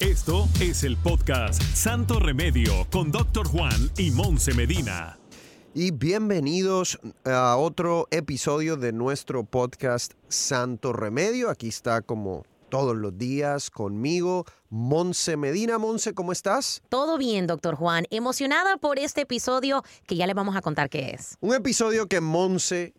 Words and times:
Esto 0.00 0.48
es 0.60 0.84
el 0.84 0.96
podcast 0.96 1.62
Santo 1.62 2.18
Remedio 2.18 2.86
con 2.90 3.12
Doctor 3.12 3.46
Juan 3.46 3.90
y 3.96 4.10
Monse 4.10 4.52
Medina. 4.54 5.18
Y 5.74 5.90
bienvenidos 5.90 6.98
a 7.24 7.56
otro 7.56 8.08
episodio 8.10 8.76
de 8.76 8.92
nuestro 8.92 9.44
podcast 9.44 10.12
Santo 10.28 10.92
Remedio. 10.92 11.48
Aquí 11.50 11.68
está 11.68 12.02
como 12.02 12.44
todos 12.68 12.96
los 12.96 13.16
días 13.16 13.70
conmigo 13.70 14.44
Monse 14.70 15.36
Medina. 15.36 15.78
Monse, 15.78 16.14
¿cómo 16.14 16.32
estás? 16.32 16.82
Todo 16.88 17.18
bien, 17.18 17.46
doctor 17.46 17.74
Juan. 17.74 18.06
Emocionada 18.10 18.78
por 18.78 18.98
este 18.98 19.20
episodio 19.20 19.82
que 20.06 20.16
ya 20.16 20.26
le 20.26 20.34
vamos 20.34 20.56
a 20.56 20.62
contar 20.62 20.88
qué 20.88 21.10
es. 21.10 21.36
Un 21.40 21.54
episodio 21.54 22.06
que 22.06 22.20
Monse 22.20 22.94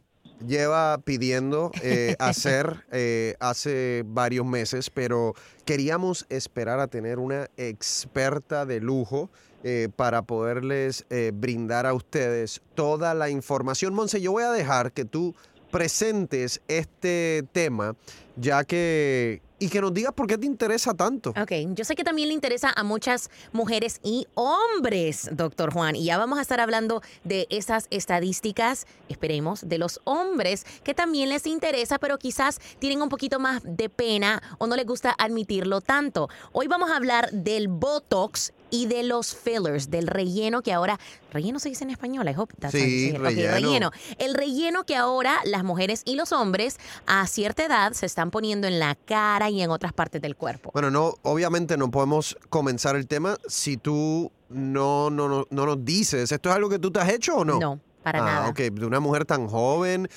lleva 0.47 0.99
pidiendo 1.03 1.71
eh, 1.81 2.15
hacer 2.19 2.85
eh, 2.91 3.35
hace 3.39 4.03
varios 4.05 4.45
meses, 4.45 4.89
pero 4.89 5.33
queríamos 5.65 6.25
esperar 6.29 6.79
a 6.79 6.87
tener 6.87 7.19
una 7.19 7.49
experta 7.57 8.65
de 8.65 8.79
lujo 8.79 9.29
eh, 9.63 9.89
para 9.95 10.23
poderles 10.23 11.05
brindar 11.33 11.85
a 11.85 11.93
ustedes 11.93 12.61
toda 12.75 13.13
la 13.13 13.29
información. 13.29 13.93
Monse, 13.93 14.19
yo 14.19 14.33
voy 14.33 14.43
a 14.43 14.51
dejar 14.51 14.91
que 14.91 15.05
tú 15.05 15.33
presentes 15.71 16.61
este 16.67 17.43
tema, 17.51 17.95
ya 18.35 18.63
que 18.63 19.41
y 19.63 19.69
que 19.69 19.79
nos 19.79 19.93
digas 19.93 20.11
por 20.11 20.27
qué 20.27 20.37
te 20.37 20.45
interesa 20.45 20.93
tanto. 20.93 21.29
Ok, 21.29 21.51
yo 21.69 21.85
sé 21.85 21.95
que 21.95 22.03
también 22.03 22.27
le 22.27 22.33
interesa 22.33 22.73
a 22.75 22.83
muchas 22.83 23.29
mujeres 23.53 24.01
y 24.03 24.27
hombres, 24.33 25.29
doctor 25.31 25.71
Juan, 25.71 25.95
y 25.95 26.03
ya 26.03 26.17
vamos 26.17 26.37
a 26.37 26.41
estar 26.41 26.59
hablando 26.59 27.01
de 27.23 27.47
esas 27.49 27.87
estadísticas, 27.89 28.85
esperemos, 29.07 29.69
de 29.69 29.77
los 29.77 30.01
hombres 30.03 30.65
que 30.83 30.93
también 30.93 31.29
les 31.29 31.47
interesa, 31.47 31.97
pero 31.97 32.17
quizás 32.19 32.59
tienen 32.79 33.01
un 33.01 33.07
poquito 33.07 33.39
más 33.39 33.61
de 33.63 33.87
pena 33.87 34.43
o 34.57 34.67
no 34.67 34.75
les 34.75 34.85
gusta 34.85 35.15
admitirlo 35.17 35.79
tanto. 35.79 36.27
Hoy 36.51 36.67
vamos 36.67 36.91
a 36.91 36.97
hablar 36.97 37.31
del 37.31 37.69
Botox 37.69 38.51
y 38.73 38.87
de 38.87 39.03
los 39.03 39.35
fillers, 39.35 39.91
del 39.91 40.07
relleno 40.07 40.63
que 40.63 40.73
ahora, 40.73 40.99
relleno 41.31 41.59
se 41.59 41.69
dice 41.69 41.83
en 41.83 41.91
español, 41.91 42.27
I 42.27 42.33
hope 42.35 42.55
sí, 42.71 43.11
relleno. 43.11 43.53
relleno. 43.53 43.91
El 44.17 44.33
relleno 44.33 44.83
que 44.83 44.95
ahora 44.95 45.39
las 45.45 45.63
mujeres 45.63 46.01
y 46.05 46.15
los 46.15 46.31
hombres 46.31 46.79
a 47.05 47.27
cierta 47.27 47.65
edad 47.65 47.93
se 47.93 48.07
están 48.07 48.31
poniendo 48.31 48.65
en 48.65 48.79
la 48.79 48.95
cara 48.95 49.51
y 49.53 49.61
en 49.61 49.71
otras 49.71 49.93
partes 49.93 50.21
del 50.21 50.35
cuerpo. 50.35 50.71
Bueno, 50.73 50.89
no, 50.89 51.15
obviamente 51.23 51.77
no 51.77 51.91
podemos 51.91 52.37
comenzar 52.49 52.95
el 52.95 53.07
tema 53.07 53.37
si 53.47 53.77
tú 53.77 54.31
no, 54.49 55.09
no, 55.09 55.27
no, 55.27 55.47
no 55.49 55.65
nos 55.65 55.85
dices, 55.85 56.31
¿esto 56.31 56.49
es 56.49 56.55
algo 56.55 56.69
que 56.69 56.79
tú 56.79 56.91
te 56.91 56.99
has 56.99 57.09
hecho 57.09 57.37
o 57.37 57.45
no? 57.45 57.59
No. 57.59 57.79
Para 58.03 58.19
ah, 58.19 58.25
nada. 58.25 58.49
ok. 58.49 58.59
De 58.59 58.85
una 58.85 58.99
mujer 58.99 59.25
tan 59.25 59.47
joven. 59.47 60.09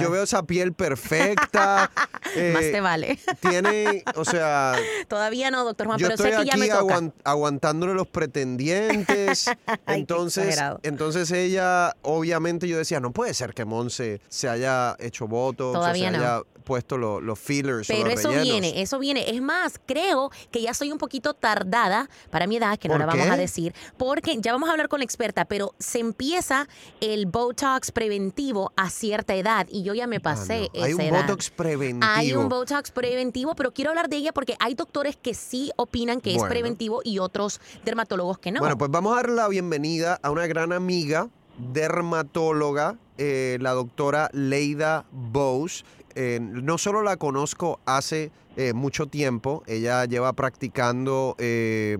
Yo 0.00 0.10
veo 0.10 0.24
esa 0.24 0.42
piel 0.42 0.72
perfecta. 0.72 1.90
Eh, 2.36 2.52
Más 2.52 2.62
te 2.62 2.80
vale. 2.80 3.18
Tiene, 3.40 4.04
o 4.14 4.24
sea... 4.24 4.76
Todavía 5.08 5.50
no, 5.50 5.64
doctor 5.64 5.88
Juan, 5.88 5.98
yo 5.98 6.06
pero 6.06 6.14
estoy 6.14 6.30
sé 6.30 6.38
que 6.38 6.44
ya 6.44 6.56
me 6.56 6.68
toca. 6.68 7.12
aguantándole 7.24 7.94
los 7.94 8.06
pretendientes. 8.06 9.50
entonces, 9.88 10.56
entonces 10.82 11.30
ella, 11.32 11.96
obviamente 12.02 12.68
yo 12.68 12.78
decía, 12.78 13.00
no 13.00 13.10
puede 13.10 13.34
ser 13.34 13.52
que 13.52 13.64
Monse 13.64 14.20
se 14.28 14.48
haya 14.48 14.96
hecho 15.00 15.26
votos. 15.26 15.72
Todavía 15.72 16.10
o 16.10 16.12
se 16.12 16.16
haya 16.18 16.42
puesto 16.70 16.98
los 16.98 17.38
fillers 17.38 17.88
Pero 17.88 18.02
o 18.02 18.04
los 18.04 18.20
eso 18.20 18.28
rellenos. 18.28 18.44
viene, 18.44 18.80
eso 18.80 18.98
viene. 19.00 19.30
Es 19.30 19.42
más, 19.42 19.80
creo 19.86 20.30
que 20.52 20.62
ya 20.62 20.72
soy 20.72 20.92
un 20.92 20.98
poquito 20.98 21.34
tardada 21.34 22.08
para 22.30 22.46
mi 22.46 22.58
edad, 22.58 22.78
que 22.78 22.86
no 22.86 22.94
¿Por 22.94 23.00
la 23.00 23.06
vamos 23.06 23.28
a 23.28 23.36
decir, 23.36 23.74
porque 23.96 24.36
ya 24.40 24.52
vamos 24.52 24.68
a 24.68 24.72
hablar 24.72 24.88
con 24.88 25.00
la 25.00 25.04
experta, 25.04 25.44
pero 25.46 25.74
se 25.80 25.98
empieza 25.98 26.68
el 27.00 27.19
Botox 27.26 27.90
preventivo 27.92 28.72
a 28.76 28.90
cierta 28.90 29.34
edad 29.34 29.66
y 29.70 29.82
yo 29.82 29.94
ya 29.94 30.06
me 30.06 30.20
pasé 30.20 30.68
Ah, 30.74 30.78
no. 30.78 30.84
Hay 30.84 30.92
esa 30.92 31.02
un. 31.04 31.10
Botox 31.10 31.50
preventivo. 31.50 32.12
Hay 32.14 32.32
un 32.34 32.48
Botox 32.48 32.90
preventivo, 32.90 33.54
pero 33.54 33.72
quiero 33.72 33.90
hablar 33.90 34.08
de 34.08 34.16
ella 34.16 34.32
porque 34.32 34.56
hay 34.60 34.74
doctores 34.74 35.16
que 35.16 35.34
sí 35.34 35.70
opinan 35.76 36.20
que 36.20 36.34
es 36.34 36.42
preventivo 36.44 37.00
y 37.04 37.18
otros 37.18 37.60
dermatólogos 37.84 38.38
que 38.38 38.52
no. 38.52 38.60
Bueno, 38.60 38.76
pues 38.78 38.90
vamos 38.90 39.12
a 39.12 39.16
dar 39.16 39.30
la 39.30 39.48
bienvenida 39.48 40.18
a 40.22 40.30
una 40.30 40.46
gran 40.46 40.72
amiga, 40.72 41.28
dermatóloga, 41.72 42.96
eh, 43.18 43.58
la 43.60 43.72
doctora 43.72 44.30
Leida 44.32 45.04
Bose. 45.12 45.84
Eh, 46.14 46.38
no 46.40 46.76
solo 46.78 47.02
la 47.02 47.16
conozco 47.16 47.78
hace 47.86 48.32
eh, 48.56 48.72
mucho 48.72 49.06
tiempo, 49.06 49.62
ella 49.66 50.04
lleva 50.06 50.32
practicando 50.32 51.36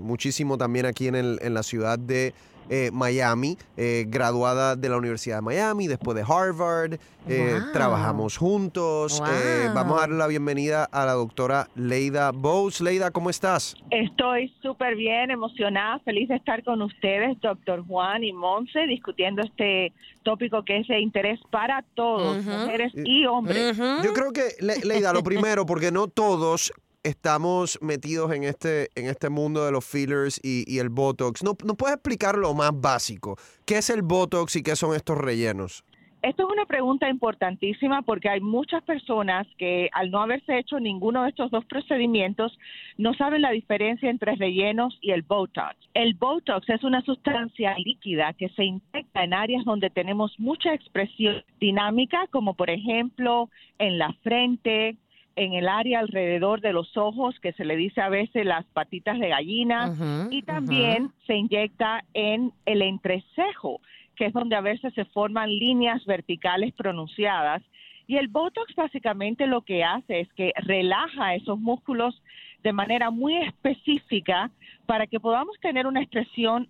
muchísimo 0.01 0.59
también 0.59 0.85
aquí 0.85 1.07
en, 1.07 1.15
el- 1.15 1.39
en 1.43 1.55
la 1.55 1.63
ciudad 1.63 1.97
de 1.99 2.35
eh, 2.71 2.91
Miami, 2.93 3.59
eh, 3.77 4.05
graduada 4.09 4.77
de 4.77 4.89
la 4.89 4.97
Universidad 4.97 5.37
de 5.39 5.43
Miami, 5.43 5.89
después 5.89 6.17
de 6.17 6.23
Harvard, 6.27 6.95
eh, 7.29 7.59
Wow. 7.61 7.73
trabajamos 7.73 8.37
juntos. 8.39 9.21
Eh, 9.29 9.65
Wow. 9.67 9.75
vamos 9.75 9.97
a 9.99 10.01
dar 10.03 10.11
la 10.11 10.27
bienvenida 10.29 10.85
a 10.85 11.05
la 11.05 11.13
doctora 11.13 11.69
Leida 11.75 12.31
Bose. 12.33 12.83
Leida, 12.85 13.11
¿cómo 13.11 13.29
estás? 13.29 13.75
Estoy 13.91 14.55
súper 14.63 14.95
bien, 14.97 15.31
emocionada, 15.31 15.99
feliz 16.01 16.29
de 16.29 16.37
estar 16.37 16.63
con 16.65 16.81
ustedes, 16.83 17.39
doctor 17.41 17.85
Juan 17.87 18.23
y 18.25 18.33
Monse, 18.33 18.87
discutiendo 18.87 19.43
este 19.43 19.93
tópico 20.23 20.65
que 20.65 20.79
es 20.79 20.87
de 20.89 21.01
interés 21.01 21.41
para 21.51 21.85
todos, 21.95 22.45
mujeres 22.45 22.93
y 22.95 23.27
hombres. 23.27 23.77
Yo 23.77 24.13
creo 24.13 24.33
que, 24.33 24.43
Le- 24.61 24.79
Leida, 24.85 25.13
lo 25.13 25.23
primero, 25.25 25.67
porque 25.67 25.91
no 25.91 26.07
todos 26.07 26.73
estamos 27.03 27.79
metidos 27.81 28.33
en 28.33 28.45
este, 28.45 28.89
en 28.95 29.07
este 29.07 29.29
mundo 29.29 29.65
de 29.65 29.73
los 29.73 29.85
fillers 29.85 30.41
y, 30.43 30.79
el 30.79 30.89
Botox. 30.89 31.43
¿No, 31.43 31.57
¿No 31.65 31.75
puedes 31.75 31.97
explicar 31.97 32.37
lo 32.37 32.55
más 32.55 32.71
básico? 32.75 33.37
¿Qué 33.67 33.79
es 33.79 33.91
el 33.91 34.03
Botox 34.03 34.57
y 34.57 34.63
qué 34.63 34.77
son 34.77 34.95
estos 34.95 35.19
rellenos? 35.19 35.85
Esto 36.23 36.43
es 36.43 36.53
una 36.53 36.67
pregunta 36.67 37.09
importantísima 37.09 38.03
porque 38.03 38.29
hay 38.29 38.41
muchas 38.41 38.83
personas 38.83 39.47
que 39.57 39.89
al 39.93 40.11
no 40.11 40.21
haberse 40.21 40.59
hecho 40.59 40.79
ninguno 40.79 41.23
de 41.23 41.31
estos 41.31 41.51
dos 41.51 41.65
procedimientos 41.65 42.59
no 42.99 43.15
saben 43.15 43.41
la 43.41 43.53
diferencia 43.53 44.11
entre 44.11 44.37
rellenos 44.37 44.99
y 45.01 45.13
el 45.13 45.23
Botox. 45.23 45.77
El 45.95 46.13
Botox 46.15 46.69
es 46.69 46.85
una 46.85 47.01
sustancia 47.03 47.75
líquida 47.79 48.35
que 48.35 48.51
se 48.51 48.65
inyecta 48.65 49.25
en 49.25 49.33
áreas 49.33 49.65
donde 49.65 49.89
tenemos 49.89 50.39
mucha 50.39 50.75
expresión 50.75 51.43
dinámica, 51.59 52.27
como 52.31 52.53
por 52.53 52.69
ejemplo 52.69 53.49
en 53.79 53.97
la 53.97 54.13
frente, 54.23 54.97
en 55.37 55.55
el 55.55 55.69
área 55.69 56.01
alrededor 56.01 56.61
de 56.61 56.73
los 56.73 56.97
ojos, 56.97 57.39
que 57.41 57.53
se 57.53 57.65
le 57.65 57.77
dice 57.77 58.01
a 58.01 58.09
veces 58.09 58.45
las 58.45 58.65
patitas 58.67 59.19
de 59.19 59.29
gallina, 59.29 60.29
y 60.31 60.43
también 60.43 61.13
se 61.27 61.37
inyecta 61.37 62.05
en 62.15 62.53
el 62.67 62.83
entrecejo, 62.83 63.81
que 64.17 64.27
es 64.27 64.33
donde 64.33 64.57
a 64.57 64.61
veces 64.61 64.93
se 64.95 65.05
forman 65.07 65.51
líneas 65.51 66.05
verticales 66.05 66.73
pronunciadas. 66.75 67.63
Y 68.07 68.17
el 68.17 68.29
Botox 68.29 68.75
básicamente 68.75 69.47
lo 69.47 69.63
que 69.63 69.85
hace 69.85 70.21
es 70.21 70.33
que 70.35 70.53
relaja 70.57 71.35
esos 71.35 71.59
músculos 71.59 72.21
de 72.63 72.73
manera 72.73 73.11
muy 73.11 73.37
específica 73.37 74.51
para 74.87 75.07
que 75.07 75.21
podamos 75.21 75.59
tener 75.61 75.87
una 75.87 76.03
expresión 76.03 76.69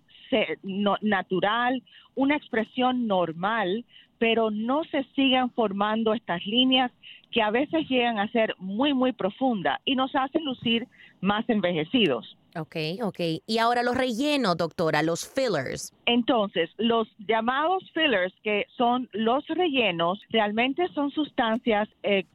natural, 1.01 1.83
una 2.15 2.35
expresión 2.35 3.07
normal, 3.07 3.83
pero 4.21 4.51
no 4.51 4.83
se 4.83 5.03
sigan 5.15 5.49
formando 5.49 6.13
estas 6.13 6.45
líneas 6.45 6.91
que 7.31 7.41
a 7.41 7.49
veces 7.49 7.89
llegan 7.89 8.19
a 8.19 8.31
ser 8.31 8.53
muy, 8.59 8.93
muy 8.93 9.13
profundas 9.13 9.79
y 9.83 9.95
nos 9.95 10.15
hacen 10.15 10.45
lucir 10.45 10.87
más 11.21 11.43
envejecidos. 11.49 12.37
Ok, 12.55 12.75
ok. 13.01 13.19
Y 13.47 13.57
ahora 13.57 13.81
los 13.81 13.97
rellenos, 13.97 14.57
doctora, 14.57 15.01
los 15.01 15.27
fillers. 15.27 15.91
Entonces, 16.05 16.69
los 16.77 17.07
llamados 17.27 17.83
fillers, 17.95 18.31
que 18.43 18.67
son 18.77 19.09
los 19.11 19.43
rellenos, 19.47 20.21
realmente 20.29 20.87
son 20.93 21.09
sustancias 21.09 21.89
eh, 22.03 22.25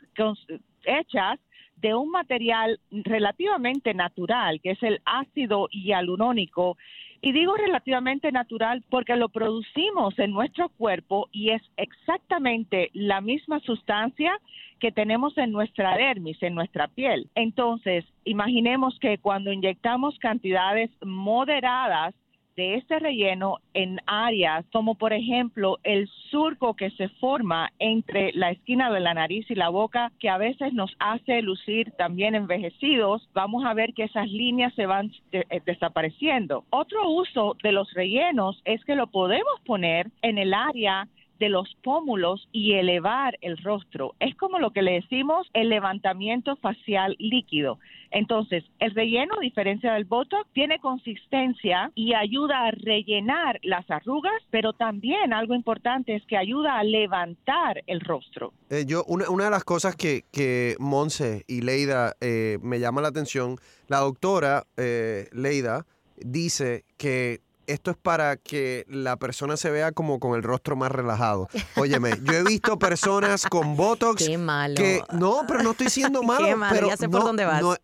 hechas 0.86 1.38
de 1.76 1.94
un 1.94 2.10
material 2.10 2.80
relativamente 2.90 3.94
natural, 3.94 4.60
que 4.60 4.72
es 4.72 4.82
el 4.82 5.00
ácido 5.04 5.68
hialurónico. 5.70 6.76
Y 7.20 7.32
digo 7.32 7.56
relativamente 7.56 8.30
natural 8.30 8.82
porque 8.90 9.16
lo 9.16 9.28
producimos 9.28 10.18
en 10.18 10.32
nuestro 10.32 10.68
cuerpo 10.70 11.28
y 11.32 11.50
es 11.50 11.62
exactamente 11.76 12.90
la 12.92 13.20
misma 13.20 13.60
sustancia 13.60 14.38
que 14.80 14.92
tenemos 14.92 15.36
en 15.38 15.52
nuestra 15.52 15.96
dermis, 15.96 16.42
en 16.42 16.54
nuestra 16.54 16.88
piel. 16.88 17.28
Entonces, 17.34 18.04
imaginemos 18.24 18.98
que 19.00 19.18
cuando 19.18 19.52
inyectamos 19.52 20.18
cantidades 20.18 20.90
moderadas 21.02 22.14
de 22.56 22.74
este 22.76 22.98
relleno 22.98 23.58
en 23.74 24.00
áreas 24.06 24.64
como 24.72 24.94
por 24.94 25.12
ejemplo 25.12 25.78
el 25.84 26.08
surco 26.30 26.74
que 26.74 26.90
se 26.92 27.08
forma 27.20 27.70
entre 27.78 28.32
la 28.32 28.50
esquina 28.50 28.90
de 28.90 29.00
la 29.00 29.14
nariz 29.14 29.48
y 29.50 29.54
la 29.54 29.68
boca 29.68 30.10
que 30.18 30.28
a 30.30 30.38
veces 30.38 30.72
nos 30.72 30.94
hace 30.98 31.42
lucir 31.42 31.92
también 31.92 32.34
envejecidos, 32.34 33.28
vamos 33.34 33.64
a 33.64 33.74
ver 33.74 33.92
que 33.94 34.04
esas 34.04 34.28
líneas 34.28 34.72
se 34.74 34.86
van 34.86 35.12
de- 35.30 35.46
eh, 35.50 35.60
desapareciendo. 35.64 36.64
Otro 36.70 37.08
uso 37.10 37.56
de 37.62 37.72
los 37.72 37.92
rellenos 37.92 38.60
es 38.64 38.84
que 38.84 38.96
lo 38.96 39.06
podemos 39.08 39.60
poner 39.66 40.08
en 40.22 40.38
el 40.38 40.54
área 40.54 41.08
de 41.38 41.48
los 41.48 41.76
pómulos 41.82 42.48
y 42.52 42.72
elevar 42.74 43.38
el 43.40 43.56
rostro. 43.58 44.14
Es 44.20 44.34
como 44.36 44.58
lo 44.58 44.70
que 44.70 44.82
le 44.82 44.92
decimos 44.92 45.48
el 45.52 45.68
levantamiento 45.68 46.56
facial 46.56 47.16
líquido. 47.18 47.78
Entonces, 48.10 48.64
el 48.78 48.94
relleno, 48.94 49.34
a 49.36 49.40
diferencia 49.40 49.92
del 49.92 50.04
Botox, 50.04 50.48
tiene 50.52 50.78
consistencia 50.78 51.90
y 51.94 52.14
ayuda 52.14 52.66
a 52.66 52.70
rellenar 52.70 53.58
las 53.62 53.90
arrugas, 53.90 54.42
pero 54.50 54.72
también 54.72 55.32
algo 55.32 55.54
importante 55.54 56.14
es 56.14 56.24
que 56.26 56.36
ayuda 56.36 56.78
a 56.78 56.84
levantar 56.84 57.82
el 57.86 58.00
rostro. 58.00 58.52
Eh, 58.70 58.84
yo, 58.86 59.04
una, 59.06 59.28
una 59.28 59.44
de 59.44 59.50
las 59.50 59.64
cosas 59.64 59.96
que, 59.96 60.24
que 60.32 60.76
Monse 60.78 61.44
y 61.46 61.62
Leida 61.62 62.14
eh, 62.20 62.58
me 62.62 62.80
llama 62.80 63.02
la 63.02 63.08
atención, 63.08 63.56
la 63.88 63.98
doctora 63.98 64.64
eh, 64.76 65.28
Leida 65.32 65.86
dice 66.16 66.84
que 66.96 67.40
esto 67.66 67.90
es 67.90 67.96
para 67.96 68.36
que 68.36 68.84
la 68.88 69.16
persona 69.16 69.56
se 69.56 69.70
vea 69.70 69.92
como 69.92 70.18
con 70.20 70.34
el 70.36 70.42
rostro 70.42 70.76
más 70.76 70.90
relajado. 70.92 71.48
Óyeme, 71.76 72.10
yo 72.22 72.32
he 72.34 72.42
visto 72.44 72.78
personas 72.78 73.44
con 73.46 73.76
Botox 73.76 74.24
Qué 74.26 74.38
malo. 74.38 74.74
que 74.76 75.02
no, 75.12 75.44
pero 75.48 75.62
no 75.62 75.72
estoy 75.72 75.90
siendo 75.90 76.22
malo. 76.22 76.46
Qué 76.46 76.56
malo, 76.56 76.74
pero 76.74 76.88
ya 76.88 76.96
sé 76.96 77.08
por 77.08 77.20
no- 77.20 77.26
dónde 77.26 77.44
vas. 77.44 77.62
no- 77.62 77.76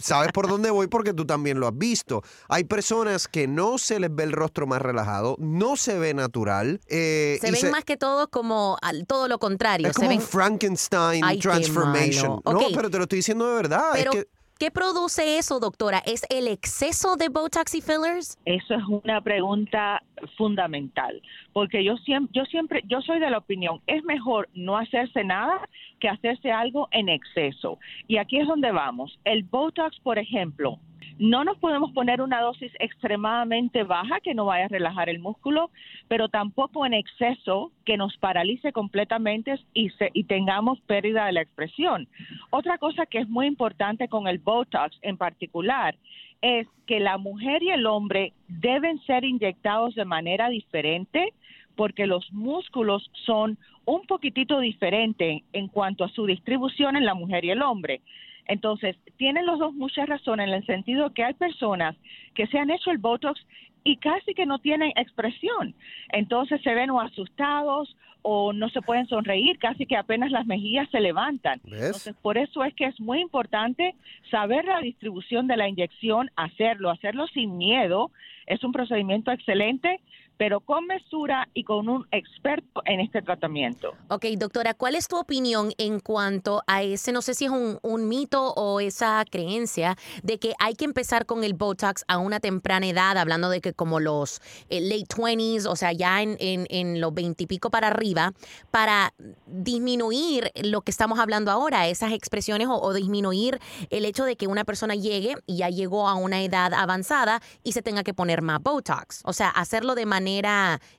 Sabes 0.00 0.32
por 0.32 0.48
dónde 0.48 0.68
voy 0.70 0.88
porque 0.88 1.14
tú 1.14 1.24
también 1.26 1.60
lo 1.60 1.68
has 1.68 1.78
visto. 1.78 2.22
Hay 2.48 2.64
personas 2.64 3.28
que 3.28 3.46
no 3.46 3.78
se 3.78 4.00
les 4.00 4.12
ve 4.12 4.24
el 4.24 4.32
rostro 4.32 4.66
más 4.66 4.82
relajado, 4.82 5.36
no 5.38 5.76
se 5.76 5.96
ve 5.96 6.12
natural. 6.12 6.80
eh, 6.88 7.38
se 7.40 7.52
ven 7.52 7.70
más 7.70 7.84
que 7.84 7.96
todo 7.96 8.28
como 8.28 8.76
al- 8.82 9.06
todo 9.06 9.28
lo 9.28 9.38
contrario. 9.38 9.86
es 9.86 9.92
se 9.94 10.00
como 10.00 10.08
ven, 10.08 10.20
Frankenstein 10.20 11.24
Ay, 11.24 11.38
transformation. 11.38 12.40
No, 12.44 12.58
pero 12.74 12.90
te 12.90 12.96
lo 12.98 13.04
estoy 13.04 13.18
diciendo 13.20 13.46
de 13.48 13.54
verdad. 13.54 13.90
pero, 13.92 14.10
es 14.12 14.16
que 14.24 14.28
¿qué 14.58 14.70
produce 14.70 15.38
eso, 15.38 15.60
doctora? 15.60 16.02
¿Es 16.04 16.24
el 16.30 16.48
exceso 16.48 17.16
de 17.16 17.28
Botox 17.28 17.74
y 17.74 17.80
fillers? 17.80 18.38
Eso 18.44 18.74
es 18.74 18.82
una 18.88 19.20
pregunta 19.20 20.02
fundamental, 20.36 21.20
porque 21.52 21.84
yo 21.84 21.96
siempre, 21.98 22.32
yo 22.34 22.44
siempre, 22.46 22.82
yo 22.86 23.00
soy 23.02 23.20
de 23.20 23.30
la 23.30 23.38
opinión, 23.38 23.80
es 23.86 24.02
mejor 24.04 24.48
no 24.54 24.76
hacerse 24.76 25.24
nada 25.24 25.68
que 26.00 26.08
hacerse 26.08 26.50
algo 26.50 26.88
en 26.92 27.08
exceso. 27.08 27.78
Y 28.08 28.18
aquí 28.18 28.38
es 28.38 28.46
donde 28.46 28.70
vamos. 28.72 29.18
El 29.24 29.44
Botox, 29.44 29.98
por 30.00 30.18
ejemplo, 30.18 30.78
no 31.18 31.44
nos 31.44 31.56
podemos 31.58 31.92
poner 31.92 32.20
una 32.20 32.40
dosis 32.40 32.72
extremadamente 32.80 33.84
baja 33.84 34.20
que 34.20 34.34
no 34.34 34.46
vaya 34.46 34.64
a 34.64 34.68
relajar 34.68 35.08
el 35.08 35.20
músculo, 35.20 35.70
pero 36.08 36.28
tampoco 36.28 36.84
en 36.86 36.94
exceso 36.94 37.70
que 37.84 37.96
nos 37.96 38.16
paralice 38.16 38.72
completamente 38.72 39.54
y, 39.74 39.90
se- 39.90 40.10
y 40.12 40.24
tengamos 40.24 40.80
pérdida 40.82 41.26
de 41.26 41.32
la 41.32 41.42
expresión. 41.42 42.08
Otra 42.50 42.78
cosa 42.78 43.06
que 43.06 43.18
es 43.18 43.28
muy 43.28 43.46
importante 43.46 44.08
con 44.08 44.26
el 44.26 44.38
Botox 44.38 44.98
en 45.02 45.16
particular 45.16 45.94
es 46.42 46.66
que 46.86 47.00
la 47.00 47.16
mujer 47.16 47.62
y 47.62 47.70
el 47.70 47.86
hombre 47.86 48.32
deben 48.48 48.98
ser 49.04 49.24
inyectados 49.24 49.94
de 49.94 50.04
manera 50.04 50.48
diferente 50.48 51.32
porque 51.76 52.06
los 52.06 52.32
músculos 52.32 53.10
son 53.24 53.56
un 53.84 54.02
poquitito 54.06 54.60
diferentes 54.60 55.42
en 55.52 55.68
cuanto 55.68 56.04
a 56.04 56.08
su 56.08 56.26
distribución 56.26 56.96
en 56.96 57.04
la 57.04 57.14
mujer 57.14 57.44
y 57.44 57.50
el 57.50 57.62
hombre. 57.62 58.00
Entonces, 58.46 58.96
tienen 59.16 59.46
los 59.46 59.58
dos 59.58 59.74
mucha 59.74 60.06
razón 60.06 60.40
en 60.40 60.50
el 60.50 60.64
sentido 60.66 61.12
que 61.12 61.24
hay 61.24 61.34
personas 61.34 61.96
que 62.34 62.46
se 62.46 62.58
han 62.58 62.70
hecho 62.70 62.90
el 62.90 62.98
Botox 62.98 63.40
y 63.84 63.98
casi 63.98 64.34
que 64.34 64.46
no 64.46 64.58
tienen 64.58 64.92
expresión. 64.96 65.74
Entonces 66.10 66.60
se 66.62 66.74
ven 66.74 66.90
o 66.90 67.00
asustados 67.00 67.94
o 68.22 68.54
no 68.54 68.70
se 68.70 68.80
pueden 68.80 69.06
sonreír, 69.06 69.58
casi 69.58 69.84
que 69.84 69.98
apenas 69.98 70.30
las 70.30 70.46
mejillas 70.46 70.88
se 70.90 71.00
levantan. 71.00 71.60
¿Ves? 71.64 71.82
Entonces, 71.82 72.16
por 72.22 72.38
eso 72.38 72.64
es 72.64 72.72
que 72.74 72.86
es 72.86 72.98
muy 72.98 73.20
importante 73.20 73.94
saber 74.30 74.64
la 74.64 74.80
distribución 74.80 75.46
de 75.46 75.58
la 75.58 75.68
inyección, 75.68 76.30
hacerlo, 76.34 76.90
hacerlo 76.90 77.26
sin 77.28 77.58
miedo. 77.58 78.10
Es 78.46 78.64
un 78.64 78.72
procedimiento 78.72 79.30
excelente, 79.30 80.00
pero 80.36 80.60
con 80.60 80.86
mesura 80.86 81.48
y 81.54 81.64
con 81.64 81.88
un 81.88 82.06
experto 82.10 82.82
en 82.84 83.00
este 83.00 83.22
tratamiento. 83.22 83.92
Ok, 84.08 84.26
doctora, 84.36 84.74
¿cuál 84.74 84.94
es 84.94 85.08
tu 85.08 85.16
opinión 85.16 85.72
en 85.78 86.00
cuanto 86.00 86.62
a 86.66 86.82
ese, 86.82 87.12
no 87.12 87.22
sé 87.22 87.34
si 87.34 87.46
es 87.46 87.50
un, 87.50 88.08
mito 88.08 88.52
o 88.54 88.80
esa 88.80 89.24
creencia 89.30 89.96
de 90.22 90.38
que 90.38 90.52
hay 90.58 90.74
que 90.74 90.84
empezar 90.84 91.24
con 91.24 91.42
el 91.42 91.54
Botox 91.54 92.04
a 92.06 92.18
una 92.18 92.38
temprana 92.38 92.86
edad, 92.86 93.16
hablando 93.16 93.48
de 93.48 93.60
que 93.60 93.72
como 93.72 93.98
los 93.98 94.42
eh, 94.68 94.80
late 94.80 95.06
20s, 95.06 95.66
o 95.66 95.76
sea, 95.76 95.92
ya 95.92 96.20
en 96.20 97.00
los 97.00 97.14
20 97.14 97.44
y 97.44 97.46
pico 97.46 97.70
para 97.70 97.88
arriba, 97.88 98.32
para 98.70 99.14
disminuir 99.46 100.50
lo 100.62 100.82
que 100.82 100.90
estamos 100.90 101.18
hablando 101.18 101.50
ahora, 101.50 101.88
esas 101.88 102.12
expresiones 102.12 102.68
o, 102.68 102.78
o 102.78 102.92
disminuir 102.92 103.58
el 103.90 104.04
hecho 104.04 104.24
de 104.24 104.36
que 104.36 104.48
una 104.48 104.64
persona 104.64 104.94
llegue 104.94 105.36
y 105.46 105.58
ya 105.58 105.70
llegó 105.70 106.08
a 106.08 106.14
una 106.14 106.42
edad 106.42 106.74
avanzada 106.74 107.40
y 107.62 107.72
se 107.72 107.82
tenga 107.82 108.02
que 108.02 108.12
poner 108.12 108.42
más 108.42 108.62
Botox? 108.62 109.22
O 109.24 109.32
sea, 109.32 109.48
hacerlo 109.48 109.94
de 109.94 110.04
manera 110.04 110.23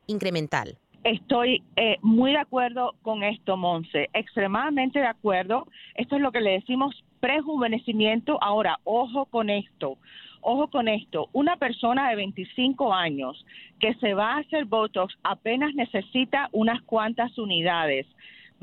incremental. 0.07 0.77
Estoy 1.05 1.61
eh, 1.75 1.97
muy 2.01 2.31
de 2.31 2.39
acuerdo 2.39 2.95
con 3.03 3.23
esto, 3.23 3.57
Monse, 3.57 4.09
extremadamente 4.13 4.97
de 4.97 5.05
acuerdo. 5.05 5.67
Esto 5.93 6.15
es 6.15 6.21
lo 6.23 6.31
que 6.31 6.41
le 6.41 6.53
decimos 6.53 7.03
prejuvenecimiento. 7.19 8.41
Ahora, 8.41 8.79
ojo 8.83 9.25
con 9.25 9.51
esto, 9.51 9.99
ojo 10.41 10.67
con 10.67 10.87
esto. 10.87 11.29
Una 11.31 11.57
persona 11.57 12.09
de 12.09 12.15
25 12.15 12.91
años 12.91 13.45
que 13.79 13.93
se 13.95 14.15
va 14.15 14.33
a 14.33 14.39
hacer 14.39 14.65
Botox 14.65 15.15
apenas 15.23 15.75
necesita 15.75 16.49
unas 16.51 16.81
cuantas 16.81 17.37
unidades. 17.37 18.07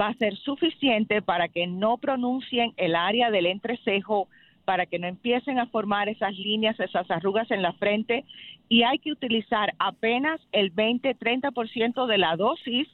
Va 0.00 0.08
a 0.08 0.14
ser 0.14 0.36
suficiente 0.38 1.22
para 1.22 1.46
que 1.46 1.68
no 1.68 1.98
pronuncien 1.98 2.72
el 2.76 2.96
área 2.96 3.30
del 3.30 3.46
entrecejo, 3.46 4.26
para 4.64 4.86
que 4.86 4.98
no 4.98 5.06
empiecen 5.06 5.58
a 5.58 5.66
formar 5.66 6.08
esas 6.08 6.36
líneas, 6.36 6.78
esas 6.80 7.10
arrugas 7.10 7.50
en 7.50 7.62
la 7.62 7.72
frente 7.74 8.24
y 8.68 8.82
hay 8.84 8.98
que 8.98 9.12
utilizar 9.12 9.74
apenas 9.78 10.40
el 10.52 10.74
20-30% 10.74 12.06
de 12.06 12.18
la 12.18 12.36
dosis 12.36 12.88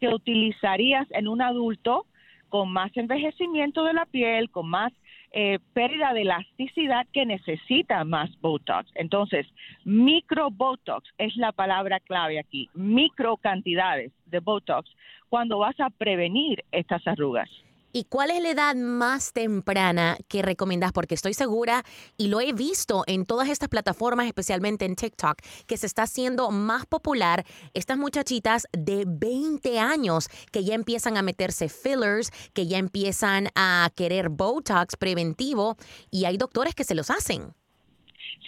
que 0.00 0.08
utilizarías 0.08 1.06
en 1.10 1.28
un 1.28 1.42
adulto 1.42 2.06
con 2.48 2.72
más 2.72 2.96
envejecimiento 2.96 3.84
de 3.84 3.92
la 3.92 4.06
piel, 4.06 4.50
con 4.50 4.68
más 4.68 4.92
eh, 5.32 5.58
pérdida 5.74 6.14
de 6.14 6.22
elasticidad 6.22 7.06
que 7.12 7.26
necesita 7.26 8.02
más 8.04 8.30
Botox. 8.40 8.90
Entonces, 8.94 9.46
micro 9.84 10.50
Botox 10.50 11.06
es 11.18 11.36
la 11.36 11.52
palabra 11.52 12.00
clave 12.00 12.38
aquí, 12.38 12.70
micro 12.72 13.36
cantidades 13.36 14.12
de 14.26 14.40
Botox 14.40 14.90
cuando 15.28 15.58
vas 15.58 15.78
a 15.80 15.90
prevenir 15.90 16.64
estas 16.72 17.06
arrugas. 17.06 17.50
¿Y 17.92 18.04
cuál 18.04 18.30
es 18.30 18.42
la 18.42 18.50
edad 18.50 18.74
más 18.76 19.32
temprana 19.32 20.18
que 20.28 20.42
recomiendas? 20.42 20.92
Porque 20.92 21.14
estoy 21.14 21.32
segura, 21.34 21.84
y 22.16 22.28
lo 22.28 22.40
he 22.40 22.52
visto 22.52 23.04
en 23.06 23.24
todas 23.24 23.48
estas 23.48 23.68
plataformas, 23.68 24.26
especialmente 24.26 24.84
en 24.84 24.94
TikTok, 24.94 25.38
que 25.66 25.76
se 25.76 25.86
está 25.86 26.02
haciendo 26.02 26.50
más 26.50 26.84
popular 26.86 27.46
estas 27.72 27.96
muchachitas 27.96 28.66
de 28.72 29.04
20 29.06 29.78
años 29.78 30.28
que 30.52 30.64
ya 30.64 30.74
empiezan 30.74 31.16
a 31.16 31.22
meterse 31.22 31.68
fillers, 31.68 32.30
que 32.52 32.66
ya 32.66 32.78
empiezan 32.78 33.48
a 33.54 33.90
querer 33.94 34.28
Botox 34.28 34.96
preventivo, 34.96 35.76
y 36.10 36.26
hay 36.26 36.36
doctores 36.36 36.74
que 36.74 36.84
se 36.84 36.94
los 36.94 37.10
hacen. 37.10 37.54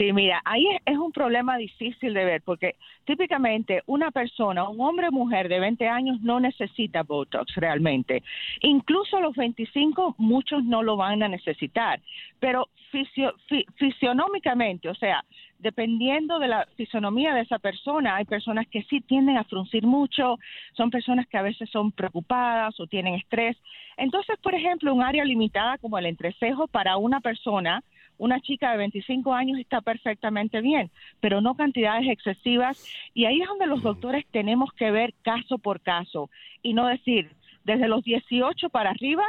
Sí, 0.01 0.15
mira, 0.15 0.41
ahí 0.47 0.67
es, 0.87 0.97
un 0.97 1.13
problema 1.13 1.59
difícil 1.59 2.15
de 2.15 2.25
ver 2.25 2.41
porque 2.43 2.77
típicamente 3.05 3.83
una 3.85 4.11
persona, 4.11 4.67
un 4.67 4.81
hombre 4.81 5.09
o 5.09 5.13
mujer 5.13 5.47
de 5.51 5.61
20 5.61 5.87
años 5.89 6.23
no 6.23 6.41
necesita 6.41 7.03
Botox 7.03 7.55
realmente. 7.57 8.23
Incluso 8.63 9.19
a 9.19 9.21
los 9.21 9.37
25 9.37 10.15
muchos 10.17 10.65
no 10.65 10.83
lo 10.83 10.97
van 10.97 11.23
a 11.23 11.29
necesitar, 11.29 12.01
pero 12.39 12.69
fisio- 12.91 13.35
fi- 13.47 13.67
fisionómicamente, 13.77 14.89
o 14.89 14.95
sea, 14.95 15.23
dependiendo 15.59 16.39
de 16.39 16.49
la 16.49 16.67
fisonomía 16.79 17.35
de 17.35 17.43
esa 17.43 17.59
persona, 17.59 18.17
hay 18.17 18.25
personas 18.25 18.67
que 18.69 18.83
sí 18.85 19.03
tienden 19.03 19.37
a 19.37 19.45
fruncir 19.45 19.85
mucho, 19.85 20.39
son 20.73 20.91
personas 20.91 21.27
que 21.27 21.37
a 21.37 21.43
veces 21.43 21.69
son 21.69 21.93
preocupadas 21.93 22.81
o 22.81 22.87
tienen 22.87 23.17
estrés. 23.17 23.59
Entonces, 23.99 24.39
por 24.43 24.55
ejemplo, 24.55 24.95
un 24.95 25.03
área 25.03 25.27
limitada 25.27 25.77
como 25.77 25.99
el 25.99 26.07
entrecejo 26.07 26.69
para 26.69 26.97
una 26.97 27.21
persona, 27.21 27.83
una 28.21 28.41
chica 28.41 28.71
de 28.73 28.77
25 28.79 29.33
años 29.35 29.59
está 29.59 29.81
perfectamente 29.81 30.61
bien, 30.61 30.91
pero 31.21 31.41
no 31.41 31.55
cantidades 31.57 32.09
excesivas. 32.09 32.85
Y 33.15 33.25
ahí 33.25 33.41
es 33.41 33.49
donde 33.49 33.67
los 33.67 33.83
doctores 33.83 34.25
tenemos 34.31 34.71
que 34.75 34.91
ver 34.91 35.15
caso 35.23 35.59
por 35.59 35.81
caso 35.81 36.31
y 36.63 36.75
no 36.75 36.87
decir, 36.87 37.31
desde 37.65 37.89
los 37.89 38.03
18 38.05 38.69
para 38.71 38.91
arriba, 38.91 39.25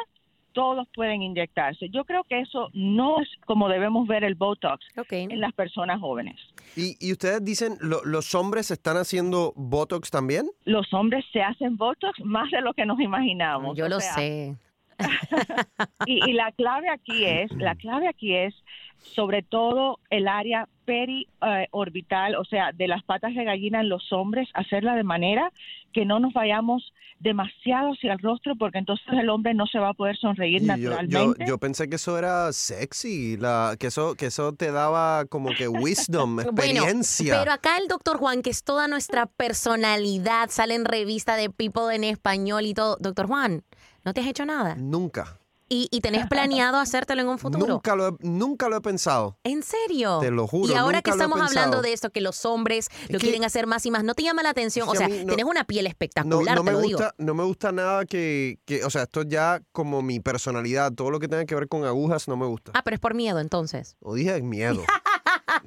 todos 0.54 0.86
pueden 0.94 1.22
inyectarse. 1.22 1.88
Yo 1.90 2.04
creo 2.04 2.26
que 2.26 2.42
eso 2.42 2.70
no 2.74 3.22
es 3.22 3.30
como 3.46 3.70
debemos 3.70 4.06
ver 4.08 4.26
el 4.26 4.36
Botox 4.36 4.86
en 5.32 5.40
las 5.40 5.54
personas 5.54 6.02
jóvenes. 6.02 6.36
Y, 6.76 6.98
y 7.00 7.14
ustedes 7.14 7.44
dicen, 7.46 7.78
lo- 7.80 8.04
¿los 8.04 8.36
hombres 8.36 8.70
están 8.72 8.98
haciendo 8.98 9.54
Botox 9.56 10.12
también? 10.12 10.50
Los 10.66 10.94
hombres 10.94 11.24
se 11.32 11.42
hacen 11.42 11.78
Botox 11.78 12.20
más 12.26 12.52
de 12.52 12.60
lo 12.62 12.74
que 12.74 12.86
nos 12.86 13.00
imaginamos. 13.00 13.78
Yo 13.78 13.86
O 13.86 13.90
lo 13.90 14.02
sea, 14.02 14.14
sé. 14.16 14.56
y, 16.06 16.30
y 16.30 16.34
la 16.34 16.52
clave 16.52 16.90
aquí 16.90 17.26
es, 17.26 17.52
la 17.58 17.76
clave 17.76 18.08
aquí 18.08 18.36
es 18.36 18.54
sobre 19.02 19.42
todo 19.44 20.00
el 20.10 20.28
área 20.28 20.68
periorbital, 20.86 22.36
o 22.36 22.46
sea, 22.46 22.72
de 22.72 22.88
las 22.88 23.04
patas 23.04 23.34
de 23.36 23.44
gallina 23.44 23.82
en 23.82 23.90
los 23.90 24.12
hombres, 24.12 24.50
hacerla 24.54 24.96
de 24.96 25.04
manera 25.04 25.52
que 25.94 26.06
no 26.06 26.20
nos 26.20 26.34
vayamos 26.34 26.94
demasiado 27.20 27.92
hacia 27.92 28.14
el 28.14 28.20
rostro, 28.20 28.56
porque 28.56 28.80
entonces 28.80 29.06
el 29.12 29.30
hombre 29.30 29.54
no 29.54 29.68
se 29.68 29.78
va 29.78 29.90
a 29.90 29.94
poder 29.94 30.18
sonreír 30.18 30.64
Y 30.64 30.66
naturalmente. 30.66 31.36
yo, 31.42 31.46
yo 31.46 31.58
pensé 31.60 31.88
que 31.88 31.98
eso 31.98 32.18
era 32.18 32.52
sexy, 32.52 33.38
la, 33.38 33.76
que, 33.80 33.88
eso, 33.88 34.16
que 34.16 34.28
eso 34.28 34.54
te 34.54 34.72
daba 34.72 35.26
como 35.26 35.50
que 35.50 35.68
wisdom, 35.68 36.36
Bueno, 36.52 36.52
experiencia. 36.52 37.40
pero 37.40 37.52
acá 37.52 37.78
el 37.78 37.88
doctor 37.88 38.18
Juan, 38.18 38.42
que 38.42 38.50
es 38.50 38.64
toda 38.64 38.88
nuestra 38.88 39.28
personalidad, 39.28 40.50
sale 40.50 40.74
en 40.74 40.86
revista 40.86 41.36
de 41.36 41.50
People 41.50 41.94
en 41.96 42.04
español 42.04 42.66
y 42.66 42.74
todo. 42.74 42.98
Doctor 43.00 43.28
Juan, 43.28 43.64
¿no 44.04 44.14
te 44.14 44.22
has 44.22 44.28
hecho 44.28 44.46
nada? 44.46 44.76
Nunca, 44.76 45.38
¿Y, 45.74 45.88
y 45.90 46.02
tenés 46.02 46.26
planeado 46.30 46.78
hacértelo 46.80 47.22
en 47.22 47.30
un 47.30 47.38
futuro? 47.40 47.66
nunca 47.66 47.96
lo, 47.96 48.10
he, 48.10 48.12
nunca 48.20 48.68
lo 48.68 48.76
he 48.76 48.82
pensado. 48.82 49.38
¿En 49.46 49.64
serio? 49.64 50.18
Te 50.20 50.30
lo 50.30 50.46
juro, 50.46 50.74
Y 50.74 50.76
ahora 50.76 50.98
nunca 50.98 51.02
que 51.04 51.12
estamos 51.12 51.40
hablando 51.40 51.82
de 51.82 51.94
esto, 51.94 52.10
que 52.10 52.20
los 52.20 52.44
hombres 52.46 52.90
lo 53.08 53.20
quieren 53.20 53.46
hacer 53.46 53.68
más 53.68 53.86
y 53.86 53.92
más, 53.92 54.04
¿no 54.04 54.14
te 54.14 54.24
llama 54.24 54.44
la 54.44 54.50
atención? 54.50 54.90
O 54.90 54.96
sea, 54.96 55.08
no- 55.08 55.28
tenés 55.28 55.46
una 55.46 55.64
piel 55.64 55.88
espectacular, 55.88 56.56
no 56.58 56.64
te 56.64 56.66
me 56.66 56.72
lo 56.74 56.82
digo. 56.82 56.98
gusta, 57.00 57.16
no 57.18 57.34
me 57.34 57.44
gusta 57.46 57.72
nada 57.72 58.06
que, 58.06 58.60
que, 58.66 58.84
o 58.84 58.90
sea, 58.90 59.04
esto 59.04 59.22
ya 59.24 59.62
como 59.72 60.02
mi 60.02 60.20
personalidad, 60.20 60.92
todo 60.92 61.10
lo 61.10 61.20
que 61.22 61.30
tenga 61.30 61.46
que 61.46 61.56
ver 61.56 61.70
con 61.70 61.86
agujas 61.86 62.28
no 62.28 62.36
me 62.36 62.48
gusta. 62.48 62.74
Ah, 62.76 62.82
pero 62.84 62.96
es 62.96 63.00
por 63.00 63.14
miedo 63.14 63.40
entonces. 63.40 63.96
No 64.02 64.14
dije 64.14 64.42
miedo. 64.42 64.84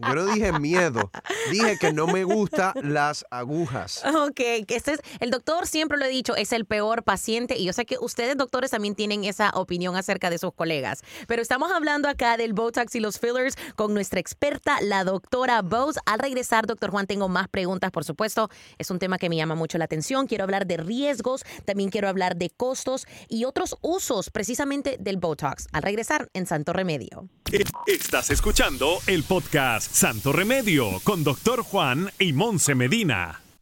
Yo 0.07 0.15
no 0.15 0.27
dije 0.27 0.53
miedo. 0.59 1.11
Dije 1.51 1.79
que 1.79 1.93
no 1.93 2.07
me 2.07 2.25
gustan 2.25 2.73
las 2.83 3.25
agujas. 3.31 4.03
Ok, 4.05 4.37
que 4.37 4.65
este 4.69 4.93
es, 4.93 5.01
el 5.21 5.31
doctor 5.31 5.67
siempre 5.67 5.99
lo 5.99 6.05
he 6.05 6.09
dicho, 6.09 6.37
es 6.37 6.53
el 6.53 6.65
peor 6.65 7.03
paciente 7.03 7.57
y 7.57 7.65
yo 7.65 7.73
sé 7.73 7.85
que 7.85 7.97
ustedes 8.01 8.37
doctores 8.37 8.71
también 8.71 8.95
tienen 8.95 9.25
esa 9.25 9.51
opinión 9.51 9.97
acerca 9.97 10.31
de 10.31 10.39
sus 10.39 10.53
colegas, 10.55 11.03
pero 11.27 11.43
estamos 11.43 11.73
hablando 11.73 12.09
acá 12.09 12.37
del 12.37 12.53
Botox 12.53 12.95
y 12.95 13.01
los 13.01 13.19
fillers 13.19 13.57
con 13.77 13.95
nuestra 13.95 14.21
experta, 14.21 14.81
la 14.81 15.05
doctora 15.05 15.63
Bose. 15.63 16.01
Al 16.07 16.19
regresar, 16.19 16.67
doctor 16.67 16.91
Juan, 16.91 17.07
tengo 17.07 17.29
más 17.29 17.49
preguntas, 17.49 17.91
por 17.91 18.05
supuesto, 18.05 18.49
es 18.79 18.91
un 18.91 18.99
tema 18.99 19.19
que 19.19 19.29
me 19.29 19.37
llama 19.37 19.55
mucho 19.55 19.79
la 19.79 19.85
atención, 19.85 20.27
quiero 20.27 20.45
hablar 20.45 20.67
de 20.67 20.77
riesgos, 20.77 21.45
también 21.65 21.91
quiero 21.91 22.09
hablar 22.09 22.37
de 22.37 22.51
costos 22.51 23.07
y 23.29 23.45
otros 23.45 23.77
usos 23.83 24.31
precisamente 24.31 24.97
del 24.99 25.17
Botox. 25.17 25.67
Al 25.73 25.83
regresar 25.83 26.29
en 26.35 26.47
Santo 26.47 26.73
Remedio. 26.73 27.29
Estás 27.87 28.31
escuchando 28.31 28.99
el 29.07 29.23
podcast 29.25 29.74
Santo 29.83 30.33
Remedio 30.33 31.01
con 31.03 31.25
Doctor 31.25 31.63
Juan 31.63 32.11
y 32.19 32.33
Monse 32.33 32.75
Medina. 32.75 33.44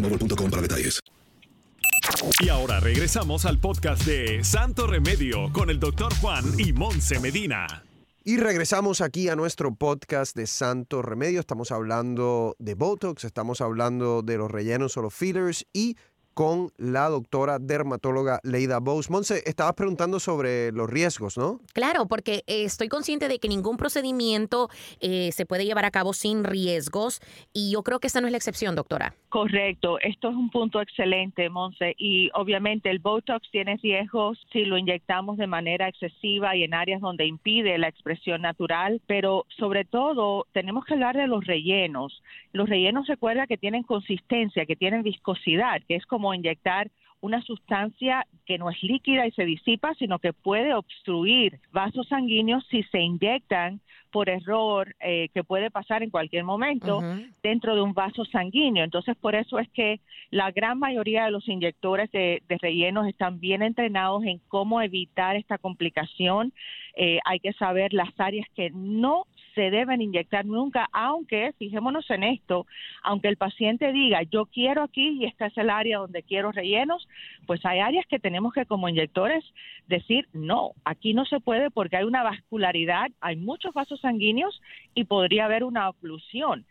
boostmobile.com 0.00 0.50
para 0.50 0.62
detalles. 0.62 1.00
Y 2.40 2.48
ahora 2.48 2.80
regresamos 2.80 3.44
al 3.44 3.58
podcast 3.58 4.04
de 4.04 4.42
Santo 4.44 4.86
Remedio 4.86 5.52
con 5.52 5.70
el 5.70 5.78
Doctor 5.78 6.14
Juan 6.20 6.44
y 6.58 6.72
Monse 6.72 7.20
Medina. 7.20 7.84
Y 8.22 8.36
regresamos 8.36 9.00
aquí 9.00 9.28
a 9.28 9.36
nuestro 9.36 9.74
podcast 9.74 10.36
de 10.36 10.46
Santo 10.46 11.00
Remedio. 11.00 11.40
Estamos 11.40 11.72
hablando 11.72 12.54
de 12.58 12.74
Botox, 12.74 13.24
estamos 13.24 13.62
hablando 13.62 14.22
de 14.22 14.36
los 14.36 14.50
rellenos 14.50 14.96
o 14.96 15.02
los 15.02 15.14
fillers 15.14 15.66
y 15.72 15.96
con 16.40 16.70
la 16.78 17.10
doctora 17.10 17.58
dermatóloga 17.58 18.40
Leida 18.44 18.80
Bose. 18.80 19.12
Monse, 19.12 19.42
estabas 19.44 19.74
preguntando 19.74 20.18
sobre 20.18 20.72
los 20.72 20.88
riesgos, 20.88 21.36
¿no? 21.36 21.60
Claro, 21.74 22.06
porque 22.08 22.44
eh, 22.46 22.64
estoy 22.64 22.88
consciente 22.88 23.28
de 23.28 23.38
que 23.38 23.46
ningún 23.46 23.76
procedimiento 23.76 24.70
eh, 25.02 25.32
se 25.32 25.44
puede 25.44 25.66
llevar 25.66 25.84
a 25.84 25.90
cabo 25.90 26.14
sin 26.14 26.44
riesgos 26.44 27.20
y 27.52 27.72
yo 27.72 27.82
creo 27.82 28.00
que 28.00 28.06
esta 28.06 28.22
no 28.22 28.26
es 28.26 28.30
la 28.30 28.38
excepción, 28.38 28.74
doctora. 28.74 29.12
Correcto, 29.28 29.98
esto 30.00 30.30
es 30.30 30.34
un 30.34 30.48
punto 30.48 30.80
excelente, 30.80 31.50
Monse, 31.50 31.94
y 31.98 32.30
obviamente 32.32 32.90
el 32.90 33.00
Botox 33.00 33.48
tiene 33.50 33.76
riesgos 33.76 34.38
si 34.50 34.64
lo 34.64 34.78
inyectamos 34.78 35.36
de 35.36 35.46
manera 35.46 35.88
excesiva 35.88 36.56
y 36.56 36.64
en 36.64 36.72
áreas 36.72 37.02
donde 37.02 37.26
impide 37.26 37.76
la 37.76 37.88
expresión 37.88 38.40
natural, 38.40 39.02
pero 39.06 39.44
sobre 39.58 39.84
todo 39.84 40.46
tenemos 40.52 40.86
que 40.86 40.94
hablar 40.94 41.18
de 41.18 41.26
los 41.26 41.44
rellenos. 41.44 42.22
Los 42.52 42.68
rellenos 42.68 43.06
recuerda 43.06 43.46
que 43.46 43.58
tienen 43.58 43.82
consistencia, 43.82 44.66
que 44.66 44.74
tienen 44.74 45.02
viscosidad, 45.02 45.82
que 45.86 45.96
es 45.96 46.06
como 46.06 46.29
inyectar 46.34 46.90
una 47.20 47.42
sustancia 47.42 48.26
que 48.46 48.58
no 48.58 48.70
es 48.70 48.82
líquida 48.82 49.26
y 49.26 49.32
se 49.32 49.44
disipa, 49.44 49.94
sino 49.94 50.18
que 50.18 50.32
puede 50.32 50.74
obstruir 50.74 51.60
vasos 51.70 52.08
sanguíneos 52.08 52.66
si 52.70 52.82
se 52.84 53.00
inyectan 53.00 53.80
por 54.10 54.28
error, 54.28 54.94
eh, 55.00 55.28
que 55.32 55.44
puede 55.44 55.70
pasar 55.70 56.02
en 56.02 56.10
cualquier 56.10 56.44
momento 56.44 57.00
dentro 57.42 57.74
de 57.74 57.82
un 57.82 57.94
vaso 57.94 58.24
sanguíneo. 58.24 58.82
Entonces, 58.82 59.16
por 59.16 59.34
eso 59.34 59.58
es 59.58 59.68
que 59.70 60.00
la 60.30 60.50
gran 60.50 60.78
mayoría 60.78 61.24
de 61.24 61.30
los 61.30 61.46
inyectores 61.48 62.10
de, 62.10 62.42
de 62.48 62.58
rellenos 62.58 63.06
están 63.06 63.38
bien 63.38 63.62
entrenados 63.62 64.24
en 64.24 64.40
cómo 64.48 64.82
evitar 64.82 65.36
esta 65.36 65.58
complicación. 65.58 66.52
Eh, 66.96 67.20
hay 67.24 67.38
que 67.38 67.52
saber 67.52 67.92
las 67.92 68.08
áreas 68.18 68.48
que 68.56 68.70
no 68.70 69.26
se 69.54 69.70
deben 69.70 70.02
inyectar 70.02 70.44
nunca, 70.44 70.88
aunque, 70.92 71.52
fijémonos 71.58 72.08
en 72.10 72.24
esto, 72.24 72.66
aunque 73.02 73.28
el 73.28 73.36
paciente 73.36 73.92
diga, 73.92 74.22
yo 74.22 74.46
quiero 74.46 74.82
aquí 74.82 75.18
y 75.20 75.24
esta 75.24 75.46
es 75.46 75.56
el 75.58 75.70
área 75.70 75.98
donde 75.98 76.22
quiero 76.22 76.52
rellenos, 76.52 77.08
pues 77.46 77.64
hay 77.64 77.80
áreas 77.80 78.06
que 78.06 78.18
tenemos 78.18 78.52
que 78.52 78.66
como 78.66 78.88
inyectores 78.88 79.44
decir, 79.86 80.28
no, 80.32 80.72
aquí 80.84 81.14
no 81.14 81.24
se 81.24 81.40
puede 81.40 81.70
porque 81.70 81.96
hay 81.96 82.04
una 82.04 82.22
vascularidad, 82.22 83.10
hay 83.20 83.36
muchos 83.36 83.74
vasos 83.74 84.00
sanguíneos 84.00 84.60
y 84.94 85.04
podría 85.04 85.46
haber 85.46 85.64
una 85.64 85.88
oclusión. 85.88 86.64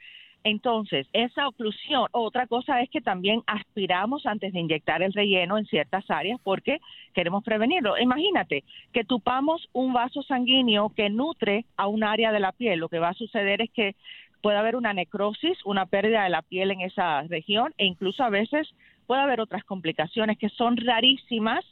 Entonces, 0.44 1.08
esa 1.12 1.48
oclusión, 1.48 2.08
otra 2.12 2.48
cosa 2.48 2.82
es 2.82 2.90
que 2.90 3.02
también 3.02 3.42
aspiramos 3.46 4.26
antes 4.26 4.54
de 4.54 4.60
inyectar 4.60 5.02
el 5.02 5.14
relleno 5.14 5.58
en 5.58 5.66
ciertas 5.66 6.10
áreas 6.10 6.40
porque 6.44 6.80
queremos 7.14 7.44
prevenirlo. 7.44 7.98
Imagínate 7.98 8.64
que 8.94 9.04
tupamos 9.04 9.68
un 9.74 9.92
vaso 9.92 10.24
sanguíneo 10.24 10.90
que 10.96 11.10
nutre 11.10 11.66
a 11.76 11.88
un 11.88 12.04
área 12.04 12.32
de 12.32 12.40
la 12.40 12.54
piel. 12.54 12.80
Lo 12.80 12.90
que 12.90 13.00
va 13.00 13.10
a 13.10 13.14
suceder 13.14 13.62
es 13.62 13.70
que 13.72 13.96
puede 14.42 14.58
haber 14.58 14.78
una 14.78 14.94
necrosis, 14.94 15.58
una 15.66 15.86
pérdida 15.86 16.24
de 16.24 16.30
la 16.30 16.42
piel 16.42 16.72
en 16.72 16.82
esa 16.82 17.24
región 17.24 17.74
e 17.78 17.86
incluso 17.86 18.24
a 18.24 18.30
veces 18.30 18.70
puede 19.08 19.22
haber 19.22 19.42
otras 19.42 19.66
complicaciones 19.66 20.38
que 20.38 20.50
son 20.50 20.78
rarísimas. 20.78 21.66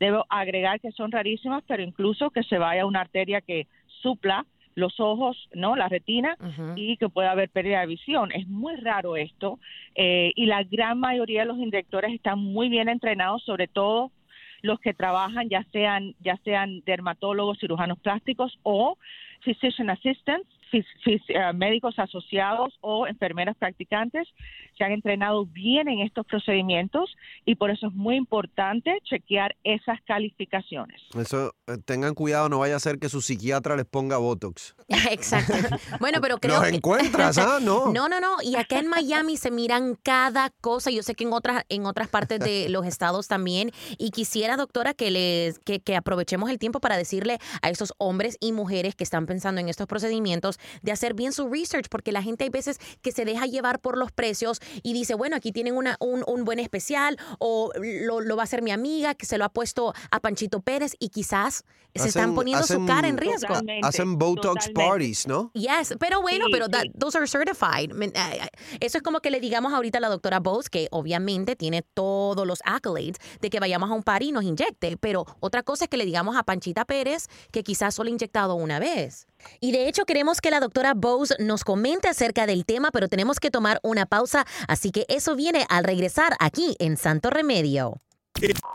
Debo 0.00 0.24
agregar 0.30 0.80
que 0.80 0.92
son 0.92 1.12
rarísimas, 1.12 1.62
pero 1.66 1.82
incluso 1.82 2.30
que 2.30 2.42
se 2.42 2.58
vaya 2.58 2.86
una 2.86 3.02
arteria 3.02 3.42
que 3.42 3.66
supla 4.02 4.46
los 4.74 4.98
ojos, 4.98 5.48
no, 5.54 5.76
la 5.76 5.88
retina 5.88 6.36
y 6.76 6.96
que 6.96 7.08
pueda 7.08 7.30
haber 7.30 7.48
pérdida 7.48 7.80
de 7.80 7.86
visión. 7.86 8.32
Es 8.32 8.46
muy 8.48 8.76
raro 8.76 9.16
esto 9.16 9.58
eh, 9.94 10.32
y 10.34 10.46
la 10.46 10.62
gran 10.64 10.98
mayoría 10.98 11.40
de 11.40 11.46
los 11.46 11.58
inyectores 11.58 12.12
están 12.12 12.38
muy 12.38 12.68
bien 12.68 12.88
entrenados, 12.88 13.42
sobre 13.44 13.68
todo 13.68 14.10
los 14.62 14.80
que 14.80 14.94
trabajan 14.94 15.48
ya 15.48 15.64
sean 15.72 16.14
ya 16.20 16.36
sean 16.44 16.82
dermatólogos, 16.86 17.58
cirujanos 17.58 17.98
plásticos 17.98 18.58
o 18.62 18.96
physician 19.44 19.90
assistants, 19.90 20.48
eh, 20.74 21.52
médicos 21.54 21.98
asociados 21.98 22.74
o 22.80 23.06
enfermeras 23.06 23.56
practicantes 23.56 24.28
se 24.76 24.84
han 24.84 24.92
entrenado 24.92 25.46
bien 25.46 25.88
en 25.88 26.00
estos 26.00 26.26
procedimientos 26.26 27.14
y 27.44 27.54
por 27.54 27.70
eso 27.70 27.88
es 27.88 27.94
muy 27.94 28.16
importante 28.16 28.98
chequear 29.04 29.54
esas 29.64 30.00
calificaciones. 30.02 31.00
Eso, 31.16 31.54
eh, 31.66 31.76
tengan 31.84 32.14
cuidado, 32.14 32.48
no 32.48 32.58
vaya 32.58 32.76
a 32.76 32.80
ser 32.80 32.98
que 32.98 33.08
su 33.08 33.20
psiquiatra 33.20 33.76
les 33.76 33.86
ponga 33.86 34.18
Botox. 34.18 34.74
Exacto. 35.10 35.54
Bueno, 36.00 36.20
pero 36.20 36.38
creo 36.38 36.60
Los 36.60 36.72
encuentras, 36.72 37.38
¿ah? 37.38 37.58
No. 37.60 37.84
No, 37.94 38.08
no, 38.08 38.18
no. 38.18 38.36
Y 38.42 38.56
acá 38.56 38.80
en 38.80 38.88
Miami 38.88 39.36
se 39.36 39.50
miran 39.50 39.96
cada 40.02 40.50
cosa. 40.60 40.90
Yo 40.90 41.02
sé 41.02 41.14
que 41.14 41.24
en 41.24 41.32
otras, 41.32 41.64
en 41.68 41.86
otras 41.86 42.08
partes 42.08 42.40
de 42.40 42.68
los 42.70 42.86
estados 42.86 43.28
también. 43.28 43.70
Y 43.98 44.10
quisiera, 44.10 44.56
doctora, 44.56 44.94
que, 44.94 45.10
les, 45.10 45.58
que, 45.60 45.80
que 45.80 45.96
aprovechemos 45.96 46.50
el 46.50 46.58
tiempo 46.58 46.80
para 46.80 46.96
decirle 46.96 47.38
a 47.62 47.70
esos 47.70 47.94
hombres 47.98 48.36
y 48.40 48.52
mujeres 48.52 48.94
que 48.94 49.04
están 49.04 49.26
pensando 49.26 49.60
en 49.60 49.68
estos 49.68 49.86
procedimientos 49.86 50.58
de 50.82 50.92
hacer 50.92 51.14
bien 51.14 51.32
su 51.32 51.48
research, 51.48 51.86
porque 51.90 52.12
la 52.12 52.22
gente 52.22 52.44
hay 52.44 52.50
veces 52.50 52.78
que 53.02 53.12
se 53.12 53.24
deja 53.24 53.46
llevar 53.46 53.80
por 53.80 53.96
los 53.96 54.12
precios 54.12 54.60
y 54.82 54.92
dice, 54.92 55.14
bueno, 55.14 55.36
aquí 55.36 55.52
tienen 55.52 55.76
una, 55.76 55.96
un, 56.00 56.24
un 56.26 56.44
buen 56.44 56.58
especial 56.58 57.18
o 57.38 57.70
lo, 57.76 58.20
lo, 58.20 58.36
va 58.36 58.42
a 58.42 58.44
hacer 58.44 58.62
mi 58.62 58.70
amiga 58.70 59.14
que 59.14 59.26
se 59.26 59.38
lo 59.38 59.44
ha 59.44 59.48
puesto 59.48 59.94
a 60.10 60.20
Panchito 60.20 60.60
Pérez 60.60 60.96
y 60.98 61.08
quizás 61.08 61.64
se 61.94 62.08
están 62.08 62.34
poniendo 62.34 62.66
su 62.66 62.84
cara 62.86 63.06
en 63.08 63.16
riesgo. 63.18 63.54
Hacen 63.82 64.18
Botox 64.18 64.66
totalmente. 64.66 64.72
parties, 64.74 65.26
¿no? 65.28 65.50
Yes, 65.54 65.94
pero 66.00 66.20
bueno, 66.22 66.46
Sí, 66.46 66.52
pero 66.52 66.68
that- 66.68 66.82
sí. 66.82 66.92
those 66.98 67.16
are 67.16 67.26
certified. 67.28 67.90
Eh, 68.02 68.12
eh, 68.14 68.48
Eso 68.80 68.98
es 68.98 69.02
como 69.04 69.20
que 69.20 69.30
le 69.30 69.38
digamos 69.40 69.72
ahorita 69.72 69.98
a 69.98 70.00
la 70.00 70.08
doctora 70.08 70.40
Bose, 70.40 70.68
que 70.70 70.88
obviamente 70.90 71.54
tiene 71.56 71.82
todos 71.82 72.46
los 72.46 72.58
accolades 72.64 73.16
de 73.40 73.48
que 73.50 73.60
vayamos 73.60 73.90
a 73.90 73.94
un 73.94 74.02
party 74.02 74.28
y 74.28 74.32
nos 74.32 74.44
inyecte, 74.44 74.96
pero 74.96 75.24
otra 75.40 75.62
cosa 75.62 75.84
es 75.84 75.90
que 75.90 75.96
le 75.96 76.04
digamos 76.04 76.36
a 76.36 76.42
Panchita 76.42 76.84
Pérez 76.84 77.28
que 77.52 77.62
quizás 77.62 77.94
solo 77.94 78.08
ha 78.08 78.10
inyectado 78.10 78.54
una 78.56 78.78
vez. 78.80 79.26
Y 79.60 79.72
de 79.72 79.88
hecho 79.88 80.04
queremos 80.04 80.40
que 80.40 80.50
la 80.50 80.60
doctora 80.60 80.94
Bose 80.94 81.34
nos 81.38 81.64
comente 81.64 82.08
acerca 82.08 82.46
del 82.46 82.64
tema, 82.64 82.90
pero 82.90 83.08
tenemos 83.08 83.40
que 83.40 83.50
tomar 83.50 83.80
una 83.82 84.06
pausa, 84.06 84.46
así 84.68 84.90
que 84.90 85.06
eso 85.08 85.36
viene 85.36 85.66
al 85.68 85.84
regresar 85.84 86.36
aquí 86.40 86.76
en 86.78 86.96
Santo 86.96 87.30
Remedio. 87.30 87.98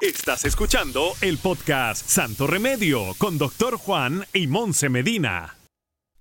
Estás 0.01 0.45
escuchando 0.45 1.11
el 1.21 1.38
podcast 1.38 2.07
Santo 2.07 2.47
Remedio 2.47 3.13
con 3.17 3.38
Doctor 3.38 3.77
Juan 3.77 4.25
y 4.33 4.47
Monse 4.47 4.89
Medina. 4.89 5.58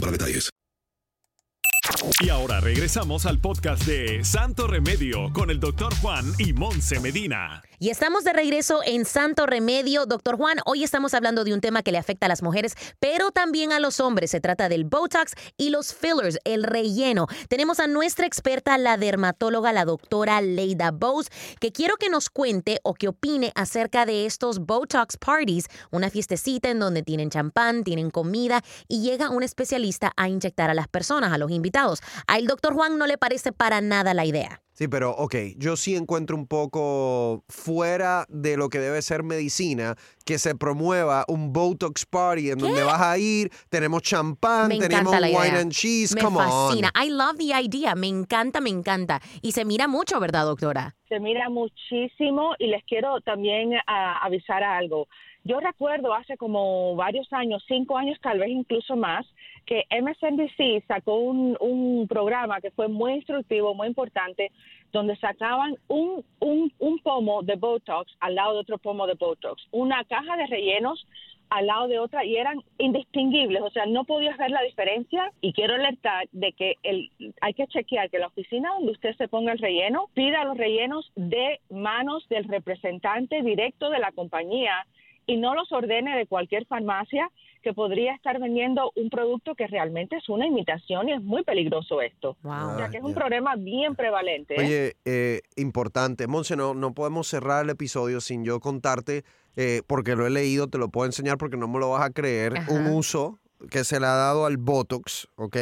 para 0.00 0.12
detalles. 0.12 0.50
Y 2.20 2.28
ahora 2.28 2.60
regresamos 2.60 3.26
al 3.26 3.38
podcast 3.38 3.84
de 3.84 4.24
Santo 4.24 4.66
Remedio 4.66 5.32
con 5.32 5.50
el 5.50 5.58
Doctor 5.58 5.94
Juan 5.96 6.24
y 6.38 6.52
Monse 6.52 7.00
Medina. 7.00 7.62
Y 7.80 7.90
estamos 7.90 8.24
de 8.24 8.32
regreso 8.32 8.80
en 8.84 9.04
Santo 9.04 9.46
Remedio. 9.46 10.04
Doctor 10.04 10.36
Juan, 10.36 10.58
hoy 10.66 10.82
estamos 10.82 11.14
hablando 11.14 11.44
de 11.44 11.54
un 11.54 11.60
tema 11.60 11.84
que 11.84 11.92
le 11.92 11.98
afecta 11.98 12.26
a 12.26 12.28
las 12.28 12.42
mujeres, 12.42 12.74
pero 12.98 13.30
también 13.30 13.70
a 13.70 13.78
los 13.78 14.00
hombres. 14.00 14.32
Se 14.32 14.40
trata 14.40 14.68
del 14.68 14.84
Botox 14.84 15.34
y 15.56 15.70
los 15.70 15.94
fillers, 15.94 16.40
el 16.42 16.64
relleno. 16.64 17.28
Tenemos 17.48 17.78
a 17.78 17.86
nuestra 17.86 18.26
experta, 18.26 18.76
la 18.78 18.96
dermatóloga, 18.96 19.72
la 19.72 19.84
doctora 19.84 20.40
Leida 20.40 20.90
Bose, 20.90 21.30
que 21.60 21.70
quiero 21.70 21.94
que 21.98 22.10
nos 22.10 22.30
cuente 22.30 22.80
o 22.82 22.94
que 22.94 23.06
opine 23.06 23.52
acerca 23.54 24.06
de 24.06 24.26
estos 24.26 24.58
Botox 24.58 25.16
parties, 25.16 25.66
una 25.92 26.10
fiestecita 26.10 26.70
en 26.70 26.80
donde 26.80 27.04
tienen 27.04 27.30
champán, 27.30 27.84
tienen 27.84 28.10
comida 28.10 28.64
y 28.88 29.02
llega 29.02 29.30
un 29.30 29.44
especialista 29.44 30.12
a 30.16 30.28
inyectar 30.28 30.68
a 30.68 30.74
las 30.74 30.88
personas, 30.88 31.32
a 31.32 31.38
los 31.38 31.52
invitados. 31.52 32.00
Al 32.26 32.48
doctor 32.48 32.74
Juan 32.74 32.98
no 32.98 33.06
le 33.06 33.18
parece 33.18 33.52
para 33.52 33.80
nada 33.80 34.14
la 34.14 34.24
idea. 34.24 34.62
Sí, 34.78 34.86
pero 34.86 35.10
ok, 35.10 35.34
yo 35.56 35.74
sí 35.74 35.96
encuentro 35.96 36.36
un 36.36 36.46
poco 36.46 37.42
fuera 37.48 38.26
de 38.28 38.56
lo 38.56 38.68
que 38.68 38.78
debe 38.78 39.02
ser 39.02 39.24
medicina 39.24 39.96
que 40.24 40.38
se 40.38 40.54
promueva 40.54 41.24
un 41.26 41.52
Botox 41.52 42.06
party 42.06 42.50
en 42.50 42.58
donde 42.60 42.84
vas 42.84 43.00
a 43.00 43.18
ir, 43.18 43.50
tenemos 43.70 44.02
champán, 44.02 44.68
Me 44.68 44.78
tenemos 44.78 45.12
wine 45.12 45.30
idea. 45.48 45.60
and 45.62 45.72
cheese, 45.72 46.14
Me 46.14 46.20
come 46.20 46.36
fascina. 46.36 46.92
on. 46.94 47.04
I 47.04 47.10
love 47.10 47.36
the 47.38 47.52
idea. 47.60 47.96
Me 47.96 48.06
encanta, 48.06 48.60
me 48.60 48.70
encanta. 48.70 49.20
Y 49.42 49.50
se 49.50 49.64
mira 49.64 49.88
mucho, 49.88 50.20
¿verdad, 50.20 50.44
doctora? 50.44 50.94
se 51.08 51.18
mira 51.18 51.48
muchísimo 51.48 52.54
y 52.58 52.66
les 52.68 52.84
quiero 52.84 53.20
también 53.22 53.72
ah, 53.86 54.18
avisar 54.22 54.62
algo. 54.62 55.08
Yo 55.42 55.58
recuerdo 55.58 56.12
hace 56.14 56.36
como 56.36 56.94
varios 56.96 57.26
años, 57.32 57.64
cinco 57.66 57.96
años, 57.96 58.18
tal 58.22 58.38
vez 58.38 58.50
incluso 58.50 58.94
más, 58.94 59.26
que 59.68 59.84
MSNBC 59.90 60.86
sacó 60.86 61.16
un, 61.16 61.54
un 61.60 62.08
programa 62.08 62.58
que 62.62 62.70
fue 62.70 62.88
muy 62.88 63.12
instructivo, 63.12 63.74
muy 63.74 63.86
importante, 63.86 64.50
donde 64.92 65.14
sacaban 65.16 65.76
un, 65.88 66.24
un, 66.40 66.72
un 66.78 66.98
pomo 67.00 67.42
de 67.42 67.56
Botox 67.56 68.10
al 68.20 68.34
lado 68.34 68.54
de 68.54 68.60
otro 68.60 68.78
pomo 68.78 69.06
de 69.06 69.12
Botox, 69.12 69.62
una 69.70 70.02
caja 70.04 70.38
de 70.38 70.46
rellenos 70.46 71.06
al 71.50 71.66
lado 71.66 71.86
de 71.86 71.98
otra 71.98 72.24
y 72.24 72.36
eran 72.36 72.62
indistinguibles, 72.78 73.60
o 73.60 73.68
sea, 73.70 73.84
no 73.84 74.04
podías 74.04 74.38
ver 74.38 74.50
la 74.50 74.62
diferencia. 74.62 75.32
Y 75.42 75.52
quiero 75.52 75.74
alertar 75.74 76.28
de 76.32 76.52
que 76.52 76.76
el, 76.82 77.10
hay 77.42 77.52
que 77.52 77.66
chequear 77.66 78.08
que 78.08 78.18
la 78.18 78.28
oficina 78.28 78.70
donde 78.72 78.92
usted 78.92 79.14
se 79.16 79.28
ponga 79.28 79.52
el 79.52 79.58
relleno 79.58 80.08
pida 80.14 80.44
los 80.44 80.56
rellenos 80.56 81.12
de 81.14 81.60
manos 81.68 82.26
del 82.30 82.44
representante 82.44 83.42
directo 83.42 83.90
de 83.90 83.98
la 83.98 84.12
compañía 84.12 84.86
y 85.26 85.36
no 85.36 85.54
los 85.54 85.70
ordene 85.72 86.16
de 86.16 86.26
cualquier 86.26 86.64
farmacia 86.64 87.30
que 87.62 87.72
podría 87.72 88.14
estar 88.14 88.38
vendiendo 88.40 88.92
un 88.96 89.10
producto 89.10 89.54
que 89.54 89.66
realmente 89.66 90.16
es 90.16 90.28
una 90.28 90.46
imitación 90.46 91.08
y 91.08 91.12
es 91.12 91.22
muy 91.22 91.44
peligroso 91.44 92.00
esto. 92.00 92.36
O 92.42 92.76
sea 92.76 92.88
que 92.90 92.98
es 92.98 93.04
un 93.04 93.14
problema 93.14 93.56
bien 93.56 93.94
prevalente. 93.94 94.54
¿eh? 94.54 94.64
Oye, 94.64 94.96
eh, 95.04 95.40
importante. 95.56 96.26
Monse, 96.26 96.56
no, 96.56 96.74
no 96.74 96.94
podemos 96.94 97.28
cerrar 97.28 97.64
el 97.64 97.70
episodio 97.70 98.20
sin 98.20 98.44
yo 98.44 98.60
contarte, 98.60 99.24
eh, 99.56 99.82
porque 99.86 100.16
lo 100.16 100.26
he 100.26 100.30
leído, 100.30 100.68
te 100.68 100.78
lo 100.78 100.88
puedo 100.88 101.06
enseñar 101.06 101.38
porque 101.38 101.56
no 101.56 101.68
me 101.68 101.78
lo 101.78 101.90
vas 101.90 102.04
a 102.04 102.10
creer, 102.10 102.54
un 102.68 102.86
uso 102.86 103.38
que 103.70 103.84
se 103.84 103.98
le 103.98 104.06
ha 104.06 104.14
dado 104.14 104.46
al 104.46 104.56
Botox, 104.56 105.28
¿ok? 105.36 105.56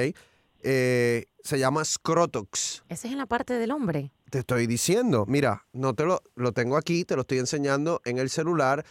Eh, 0.62 1.26
se 1.42 1.58
llama 1.58 1.84
Scrotox. 1.84 2.82
Ese 2.88 3.06
es 3.06 3.12
en 3.12 3.18
la 3.18 3.26
parte 3.26 3.54
del 3.54 3.70
hombre. 3.70 4.10
Te 4.30 4.40
estoy 4.40 4.66
diciendo, 4.66 5.24
mira, 5.26 5.64
no 5.72 5.94
te 5.94 6.04
lo, 6.04 6.20
lo 6.34 6.52
tengo 6.52 6.76
aquí, 6.76 7.04
te 7.04 7.14
lo 7.14 7.20
estoy 7.20 7.38
enseñando 7.38 8.00
en 8.04 8.18
el 8.18 8.30
celular. 8.30 8.84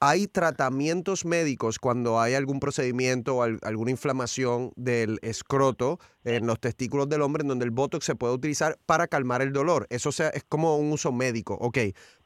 Hay 0.00 0.26
tratamientos 0.26 1.24
médicos 1.24 1.78
cuando 1.78 2.20
hay 2.20 2.34
algún 2.34 2.60
procedimiento 2.60 3.36
o 3.36 3.42
al- 3.42 3.58
alguna 3.62 3.90
inflamación 3.90 4.72
del 4.76 5.18
escroto 5.22 5.98
en 6.24 6.46
los 6.46 6.60
testículos 6.60 7.08
del 7.08 7.22
hombre 7.22 7.42
en 7.42 7.48
donde 7.48 7.64
el 7.64 7.70
Botox 7.70 8.04
se 8.04 8.14
puede 8.14 8.34
utilizar 8.34 8.78
para 8.86 9.06
calmar 9.08 9.42
el 9.42 9.52
dolor. 9.52 9.86
Eso 9.90 10.12
sea, 10.12 10.28
es 10.30 10.44
como 10.48 10.76
un 10.76 10.92
uso 10.92 11.12
médico, 11.12 11.54
ok. 11.60 11.78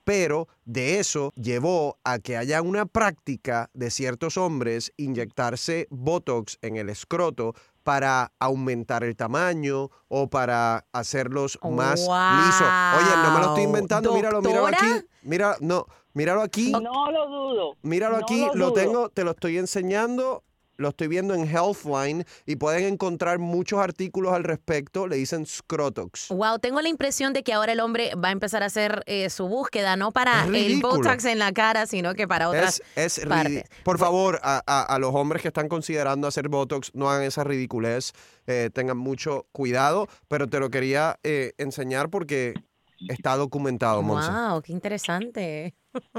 Pero 0.04 0.48
de 0.64 0.98
eso 0.98 1.32
llevó 1.34 1.98
a 2.04 2.18
que 2.18 2.36
haya 2.36 2.60
una 2.60 2.84
práctica 2.86 3.70
de 3.72 3.90
ciertos 3.90 4.36
hombres 4.36 4.92
inyectarse 4.96 5.86
Botox 5.90 6.58
en 6.60 6.76
el 6.76 6.90
escroto 6.90 7.54
para 7.82 8.32
aumentar 8.38 9.04
el 9.04 9.14
tamaño 9.16 9.90
o 10.08 10.28
para 10.28 10.86
hacerlos 10.92 11.58
más 11.70 12.00
lisos. 12.00 12.66
Oye, 12.98 13.22
no 13.22 13.30
me 13.34 13.40
lo 13.40 13.46
estoy 13.48 13.62
inventando, 13.64 14.10
míralo, 14.14 14.40
míralo 14.48 14.66
aquí. 14.66 15.06
Mira, 15.22 15.56
no, 15.60 15.86
míralo 16.14 16.40
aquí. 16.42 16.72
No 16.72 17.10
lo 17.10 17.26
dudo. 17.28 17.76
Míralo 17.82 18.18
No 18.18 18.22
aquí, 18.24 18.40
lo 18.46 18.54
lo 18.54 18.64
dudo. 18.70 18.72
tengo, 18.74 19.08
te 19.10 19.24
lo 19.24 19.32
estoy 19.32 19.58
enseñando. 19.58 20.42
Lo 20.76 20.88
estoy 20.88 21.06
viendo 21.06 21.34
en 21.34 21.46
Healthline 21.48 22.24
y 22.46 22.56
pueden 22.56 22.82
encontrar 22.92 23.38
muchos 23.38 23.78
artículos 23.78 24.32
al 24.32 24.42
respecto. 24.42 25.06
Le 25.06 25.14
dicen 25.14 25.46
Scrotox. 25.46 26.30
Wow, 26.30 26.58
tengo 26.58 26.80
la 26.80 26.88
impresión 26.88 27.32
de 27.32 27.44
que 27.44 27.52
ahora 27.52 27.70
el 27.70 27.78
hombre 27.78 28.10
va 28.16 28.30
a 28.30 28.32
empezar 28.32 28.64
a 28.64 28.66
hacer 28.66 29.04
eh, 29.06 29.30
su 29.30 29.46
búsqueda, 29.46 29.94
no 29.94 30.10
para 30.10 30.44
el. 30.46 30.80
Botox 30.82 31.26
en 31.26 31.38
la 31.38 31.52
cara, 31.52 31.86
sino 31.86 32.14
que 32.14 32.26
para 32.26 32.48
otras 32.48 32.82
Es, 32.96 33.18
es 33.18 33.24
partes. 33.26 33.62
Por 33.84 33.98
favor, 34.00 34.40
a, 34.42 34.62
a- 34.66 34.82
a 34.82 34.98
los 34.98 35.14
hombres 35.14 35.42
que 35.42 35.48
están 35.48 35.68
considerando 35.68 36.26
hacer 36.26 36.48
Botox, 36.48 36.90
no 36.92 37.08
hagan 37.08 37.22
esa 37.22 37.44
ridiculez. 37.44 38.10
eh, 38.48 38.68
tengan 38.74 38.96
mucho 38.98 39.46
cuidado. 39.52 40.08
Pero 40.26 40.48
te 40.48 40.58
lo 40.58 40.70
quería 40.70 41.20
eh, 41.22 41.52
enseñar 41.56 42.10
porque 42.10 42.54
está 43.08 43.36
documentado, 43.36 44.02
Monse. 44.02 44.28
Wow, 44.28 44.60
qué 44.60 44.72
interesante. 44.72 45.74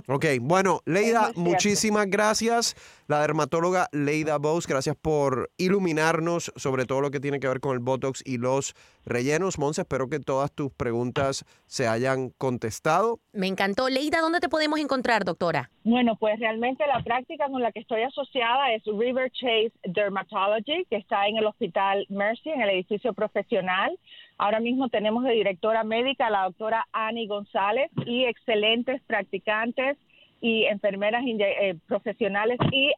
Ok, 0.07 0.25
bueno, 0.41 0.81
Leida, 0.85 1.31
muchísimas 1.35 2.07
gracias. 2.07 2.75
La 3.07 3.21
dermatóloga 3.21 3.87
Leida 3.91 4.37
Bose, 4.37 4.67
gracias 4.69 4.95
por 4.95 5.49
iluminarnos 5.57 6.51
sobre 6.55 6.85
todo 6.85 7.01
lo 7.01 7.11
que 7.11 7.19
tiene 7.19 7.39
que 7.39 7.47
ver 7.47 7.59
con 7.59 7.73
el 7.73 7.79
Botox 7.79 8.23
y 8.25 8.37
los 8.37 8.75
rellenos. 9.05 9.59
Monse, 9.59 9.81
espero 9.81 10.09
que 10.09 10.19
todas 10.19 10.51
tus 10.51 10.71
preguntas 10.71 11.45
se 11.67 11.87
hayan 11.87 12.29
contestado. 12.29 13.19
Me 13.33 13.47
encantó. 13.47 13.89
Leida, 13.89 14.21
¿dónde 14.21 14.39
te 14.39 14.49
podemos 14.49 14.79
encontrar, 14.79 15.23
doctora? 15.23 15.69
Bueno, 15.83 16.15
pues 16.19 16.39
realmente 16.39 16.85
la 16.87 17.03
práctica 17.03 17.47
con 17.47 17.61
la 17.61 17.71
que 17.71 17.79
estoy 17.79 18.01
asociada 18.01 18.73
es 18.73 18.83
River 18.85 19.31
Chase 19.31 19.73
Dermatology, 19.83 20.85
que 20.89 20.97
está 20.97 21.27
en 21.27 21.37
el 21.37 21.45
Hospital 21.45 22.05
Mercy, 22.09 22.49
en 22.49 22.61
el 22.61 22.69
edificio 22.69 23.13
profesional. 23.13 23.97
Ahora 24.37 24.59
mismo 24.59 24.89
tenemos 24.89 25.23
de 25.23 25.31
directora 25.31 25.83
médica 25.83 26.27
a 26.27 26.29
la 26.29 26.43
doctora 26.43 26.87
Annie 26.91 27.27
González 27.27 27.89
y 28.05 28.25
excelentes 28.25 29.01
practicantes 29.03 29.97
y 30.41 30.65
enfermeras 30.65 31.23
eh, 31.25 31.75
profesionales 31.87 32.59
y, 32.71 32.93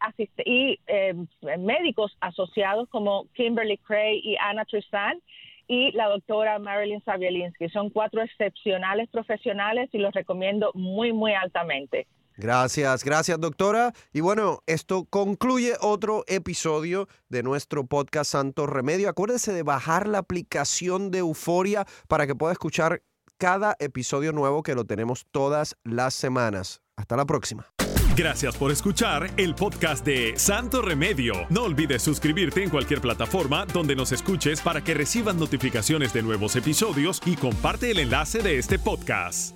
eh, 0.87 1.13
médicos 1.59 2.17
asociados 2.19 2.89
como 2.89 3.25
Kimberly 3.35 3.77
Cray 3.77 4.19
y 4.23 4.35
Anna 4.37 4.65
Tristan 4.65 5.19
y 5.67 5.91
la 5.91 6.07
doctora 6.07 6.59
Marilyn 6.59 7.03
Savielinski. 7.03 7.69
Son 7.69 7.89
cuatro 7.89 8.21
excepcionales 8.23 9.07
profesionales 9.09 9.89
y 9.93 9.99
los 9.99 10.13
recomiendo 10.13 10.71
muy, 10.73 11.13
muy 11.13 11.33
altamente. 11.33 12.07
Gracias, 12.37 13.03
gracias 13.03 13.39
doctora. 13.39 13.93
Y 14.13 14.21
bueno, 14.21 14.61
esto 14.67 15.05
concluye 15.09 15.73
otro 15.81 16.23
episodio 16.27 17.07
de 17.29 17.43
nuestro 17.43 17.85
podcast 17.85 18.31
Santo 18.31 18.67
Remedio. 18.67 19.09
Acuérdese 19.09 19.53
de 19.53 19.63
bajar 19.63 20.07
la 20.07 20.19
aplicación 20.19 21.11
de 21.11 21.19
Euforia 21.19 21.85
para 22.07 22.27
que 22.27 22.35
pueda 22.35 22.53
escuchar 22.53 23.01
cada 23.37 23.75
episodio 23.79 24.31
nuevo 24.31 24.63
que 24.63 24.75
lo 24.75 24.85
tenemos 24.85 25.25
todas 25.31 25.75
las 25.83 26.13
semanas. 26.13 26.81
Hasta 26.95 27.15
la 27.15 27.25
próxima. 27.25 27.67
Gracias 28.15 28.57
por 28.57 28.71
escuchar 28.71 29.29
el 29.37 29.53
podcast 29.53 30.03
de 30.03 30.33
Santo 30.37 30.81
Remedio. 30.81 31.33
No 31.49 31.63
olvides 31.63 32.01
suscribirte 32.01 32.63
en 32.63 32.71
cualquier 32.71 32.99
plataforma 32.99 33.67
donde 33.67 33.95
nos 33.95 34.11
escuches 34.11 34.59
para 34.61 34.83
que 34.83 34.95
recibas 34.95 35.35
notificaciones 35.35 36.13
de 36.13 36.23
nuevos 36.23 36.55
episodios 36.55 37.21
y 37.25 37.35
comparte 37.35 37.91
el 37.91 37.99
enlace 37.99 38.39
de 38.39 38.57
este 38.57 38.79
podcast. 38.79 39.55